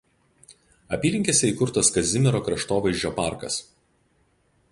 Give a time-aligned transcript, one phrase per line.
[0.95, 3.59] Apylinkėse įkurtas Kazimiero kraštovaizdžio parkas.